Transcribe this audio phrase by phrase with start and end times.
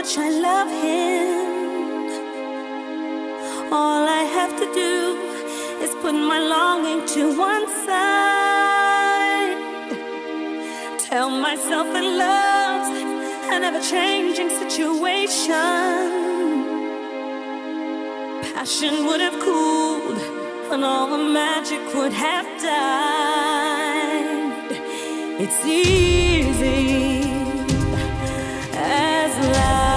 [0.00, 1.28] much I love him.
[3.70, 4.96] All I have to do
[5.84, 9.58] is put my longing to one side.
[10.98, 12.90] Tell myself that love's
[13.52, 15.68] an ever changing situation.
[18.54, 20.18] Passion would have cooled,
[20.72, 23.60] and all the magic would have died.
[25.42, 27.20] It's easy
[28.72, 29.89] as life.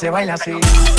[0.00, 0.89] Se baila así.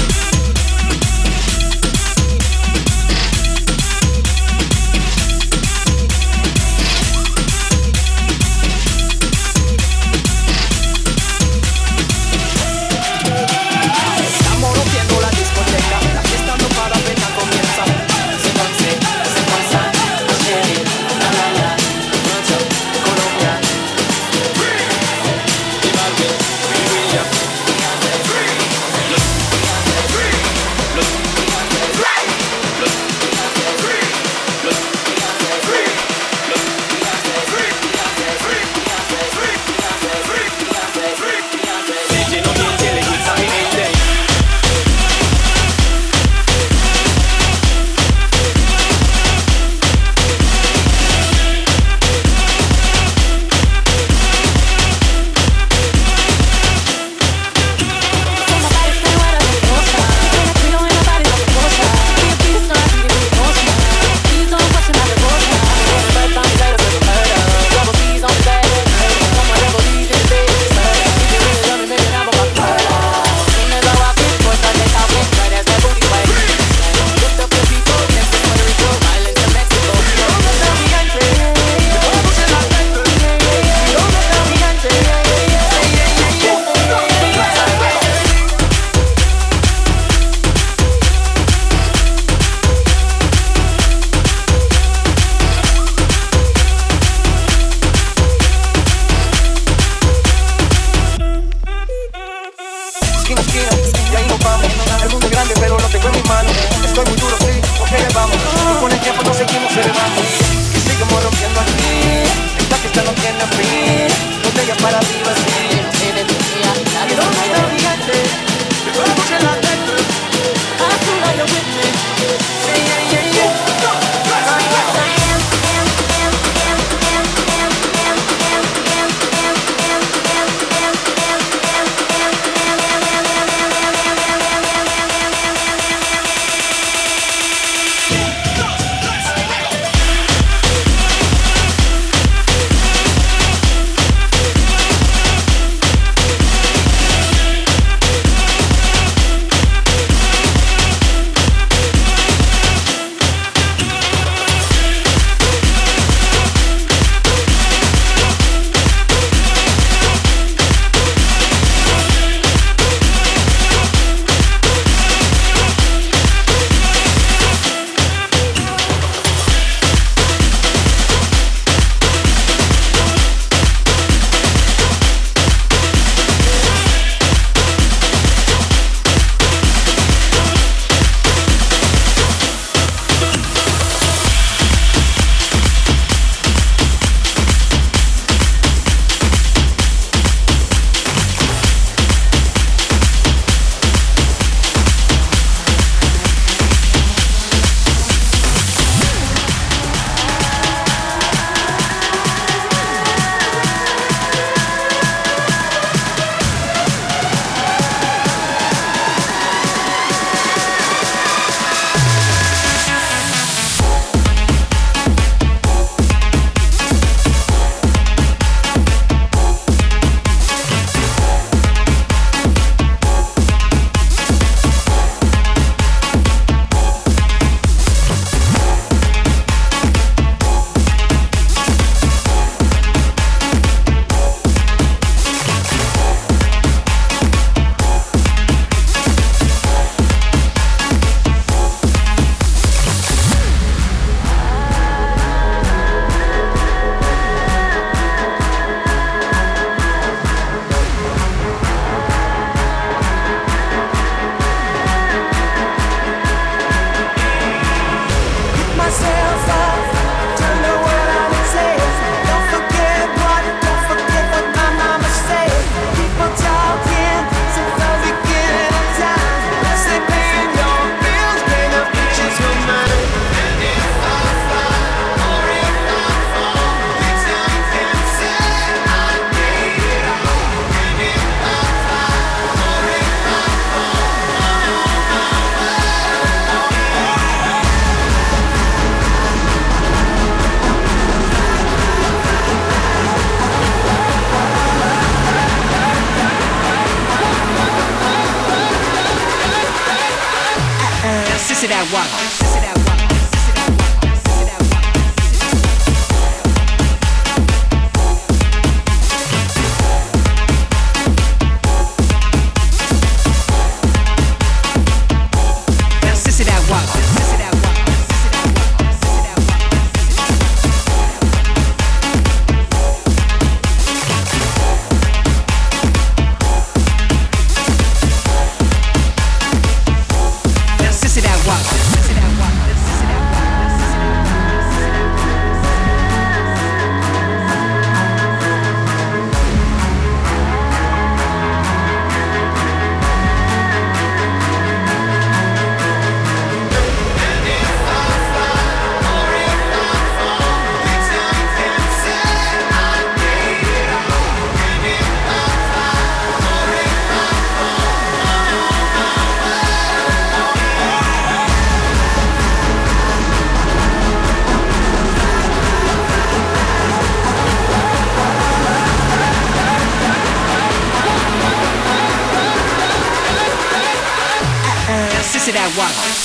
[375.78, 376.21] 万好